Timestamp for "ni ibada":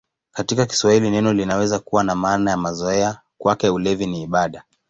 4.07-4.63